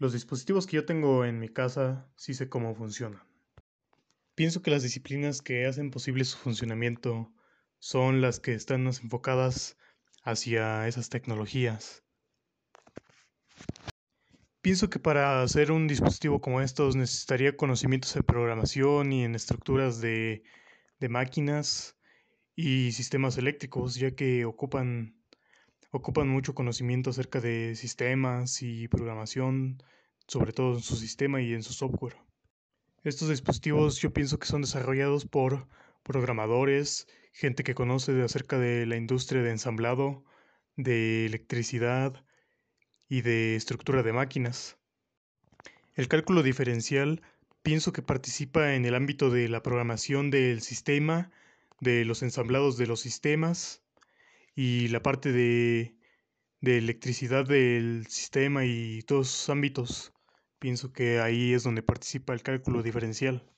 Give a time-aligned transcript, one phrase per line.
[0.00, 3.20] Los dispositivos que yo tengo en mi casa sí sé cómo funcionan.
[4.36, 7.32] Pienso que las disciplinas que hacen posible su funcionamiento
[7.80, 9.76] son las que están más enfocadas
[10.22, 12.04] hacia esas tecnologías.
[14.60, 20.00] Pienso que para hacer un dispositivo como estos necesitaría conocimientos de programación y en estructuras
[20.00, 20.44] de,
[21.00, 21.96] de máquinas
[22.54, 25.17] y sistemas eléctricos, ya que ocupan,
[25.90, 29.82] ocupan mucho conocimiento acerca de sistemas y programación,
[30.26, 32.16] sobre todo en su sistema y en su software.
[33.04, 35.66] Estos dispositivos yo pienso que son desarrollados por
[36.02, 40.24] programadores, gente que conoce de acerca de la industria de ensamblado,
[40.76, 42.24] de electricidad
[43.08, 44.76] y de estructura de máquinas.
[45.94, 47.22] El cálculo diferencial
[47.62, 51.30] pienso que participa en el ámbito de la programación del sistema
[51.80, 53.82] de los ensamblados de los sistemas
[54.60, 55.96] y la parte de,
[56.60, 60.12] de electricidad del sistema y todos esos ámbitos.
[60.58, 63.48] Pienso que ahí es donde participa el cálculo diferencial.